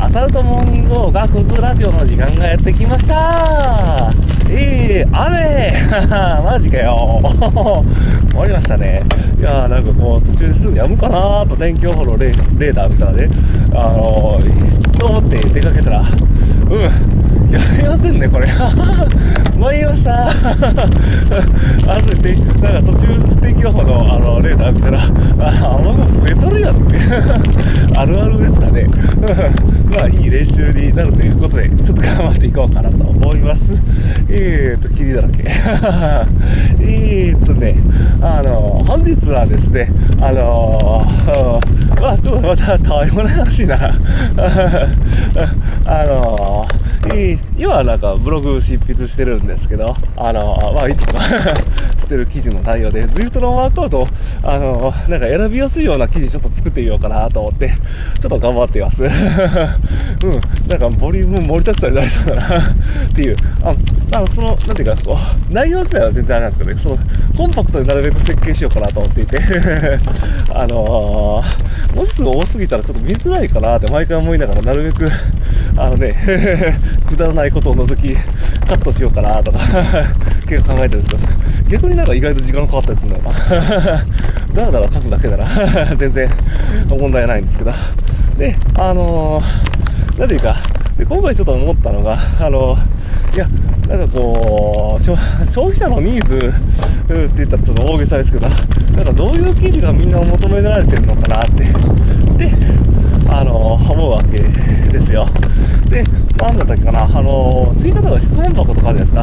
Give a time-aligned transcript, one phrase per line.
[0.00, 4.12] アサルトモーニング号がクズラジオの時間がやってきました。
[4.48, 5.72] えー、雨。
[6.44, 7.20] マジかよ。
[8.30, 9.02] 終わりましたね。
[9.38, 13.28] いやーなんかこう途中ですぐやむかなーと天気予報のレーレーダー見たらね、
[13.74, 16.80] あのー、と思って出かけたら、うん、
[17.50, 18.46] やめませんね、これ。
[19.58, 20.28] 参りました。
[20.28, 20.32] あ
[22.06, 23.06] とで、なんか途中
[23.42, 25.00] 天気予報のあのレーダー見たら、
[25.40, 27.67] あ、雨雲増えとるやんって。
[27.98, 28.86] あるあるですかね。
[29.90, 33.62] まあ、いい練習になるということで、ちょっと頑張っていこうかなと思います。
[34.28, 35.42] えーと、霧だらけ。
[36.78, 37.74] えーとね、
[38.20, 43.76] あの、本日はですね、あのー、 まあ、ちょっとまたたわいもない話な。
[45.84, 51.18] あのー、今なんかブログ執筆してるんですけど、あの、まあ、いつも
[52.08, 54.08] してる記事の内容で、ズイフトのワークアウトを、
[54.42, 57.68] あの、なんか選びやすいような記事ちょっと作ってみようかなと思って、
[58.18, 59.02] ちょっと頑張っています。
[59.04, 59.10] うん。
[60.66, 62.64] なんかボリューム盛りだくさんになりそうだなっ
[63.14, 63.36] ていう。
[63.62, 63.74] あ、
[64.16, 65.18] あの、その、なんていうか、こ
[65.50, 66.98] う、内容自体は全然あれなんですけどね、その、
[67.36, 69.38] コンパクトになるべく設計しようかなと思っていて
[70.54, 75.10] あのー、文字数多すぎたらちょっと見づらいかなって毎回思いながら、なるべく、
[75.76, 76.14] あのね、
[77.06, 79.58] くだらないことを除き、カットしようかなとか
[80.46, 83.30] 結構考えてるんですけど、逆になんか意外と時間かかったりするのか
[84.54, 85.46] だらだら書くだけなら
[85.96, 86.28] 全然
[86.88, 87.72] 問題ないんですけど。
[88.38, 90.56] で、あのー、なんていうか、
[90.96, 93.48] で今回ちょっと思ったのが、あのー、いや、
[93.88, 95.16] なんかこう、消
[95.66, 101.64] 費者のニーズって言ったらちょっと大げさですけど、なんかどういう記事がみんな求められてるのかなって、
[102.44, 102.52] で、
[103.30, 105.26] あの思うわけですよ。
[105.90, 106.02] で、
[106.42, 109.22] なんだったっけかな、あのツイッターとか質問箱とかあるやつか、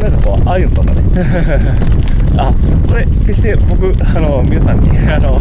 [0.00, 1.02] なんかこう、ああいうのとかね。
[2.36, 2.52] あ、
[2.88, 5.40] これ、決して僕、あの、皆さんに、あの、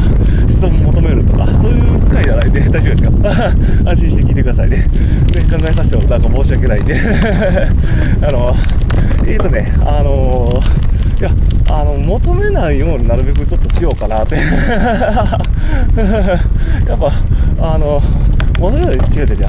[0.49, 3.11] 質問求めるとか、そういう回じゃないんで大丈夫ですよ。
[3.89, 4.87] 安心して聞いてくださいね。
[5.31, 6.95] で、考えさせてもなんか申し訳ないんで
[8.21, 8.55] あの、
[9.25, 10.61] えっ、とね、あの
[11.19, 11.29] いや、
[11.69, 14.41] あの、求めないようになるべくちょっとしようかなってや
[16.95, 17.11] っぱ、
[17.61, 18.01] あの、
[18.61, 19.47] 求めない、違う違う違う、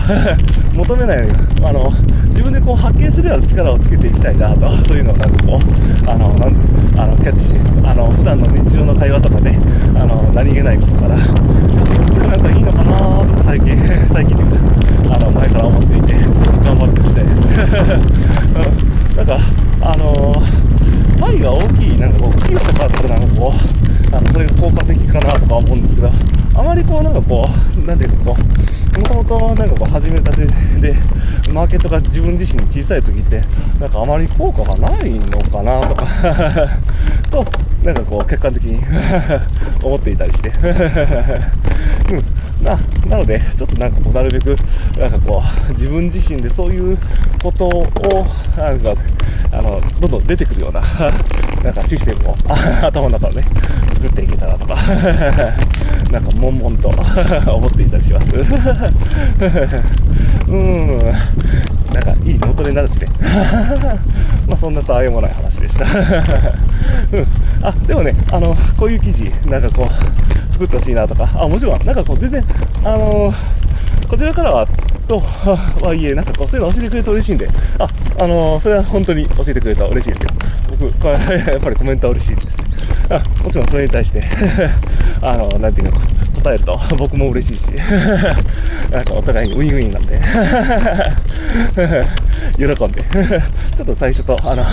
[0.75, 1.19] 求めない、
[1.63, 1.93] あの、
[2.31, 6.55] 自分でこう発見するような力をつけていきたいなと、そういうのをなんかこう、あの、なん
[6.97, 7.43] あのキャッチ。
[7.43, 11.37] して、あの、普段の日常の会話とかで、あの、何気ないことから、そっ
[12.09, 13.77] ちがなんかいいのかなとか最近、
[14.13, 17.43] 最近というか、あの、前から思っていて、ちょっと頑張っていきたいです。
[19.17, 19.39] なんか、
[19.83, 20.43] あの
[21.21, 26.11] パイが大きい、なんかこう、企業とかだったらなんかこう、あのそれが効果的かなとか思うんですけど、
[26.55, 30.95] あまりこう、なんかこう、なんていうかこう、もともとなんかこう始めたてで、
[31.53, 33.43] マーケットが自分自身に小さい時って、
[33.81, 36.07] なんかあまり効果がないのかなとか
[37.31, 37.45] と、
[37.83, 38.83] なんかこう、客観的に
[39.83, 40.49] 思っていたりして。
[40.49, 40.53] う
[42.17, 42.25] ん、
[42.63, 42.79] な、
[43.09, 44.57] なので、ちょっとなんかこう、なるべく、
[44.99, 46.97] なんかこう、自分自身でそういう
[47.43, 47.85] ことを、
[48.57, 48.95] なんか、
[49.51, 50.81] あの、どんどん出てくるような、
[51.63, 52.37] なんかシステムを
[52.87, 53.49] 頭の中でね、
[53.95, 54.77] 作っていけたらとか、
[56.11, 56.89] なんか悶々と
[57.53, 58.37] 思っていたりします。
[60.49, 61.13] うん。
[61.93, 63.09] なんかいい元になるですね。
[64.49, 65.85] まあそんなとあいもない話でした。
[67.17, 67.27] うん。
[67.63, 72.45] あ、でもね、あの、こういう記事、なんかこう、作ってほしいなとか、あ、もちろん、なんかこう全然、
[72.85, 73.33] あの
[74.09, 74.67] こちらからは、
[75.09, 75.21] と
[75.83, 77.49] はいえ、なんかこう、そういうの教えてくれると嬉しいんで、
[77.79, 77.89] あ、
[78.19, 80.29] あのー、それは本当に教えてくれたら嬉しいですよ。
[80.81, 82.63] 僕、これ、やっぱりコメントは嬉しいです。
[83.11, 84.23] あもちろんそれに対して
[85.21, 85.99] あの、なんていうの、
[86.51, 87.63] えると 僕も嬉しいし。
[88.91, 90.21] なんかお互いにウィンウィンなんで。
[92.57, 93.03] 喜んで。
[93.77, 94.65] ちょっと最初と、あの、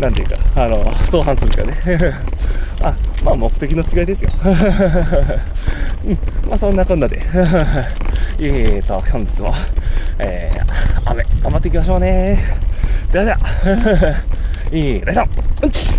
[0.00, 1.74] なんていうか、あの、相反するかね。
[2.82, 2.94] あ、
[3.24, 4.30] まあ目的の違いですよ。
[4.44, 4.52] うん、
[6.48, 7.20] まあそんなこんなで。
[8.38, 9.54] えーと、本日も、
[10.18, 12.38] えー、雨、頑張っていきましょうね。
[13.10, 13.38] ではでは、
[14.72, 15.22] いい、ライト、
[15.62, 15.70] うん。
[15.70, 15.94] ち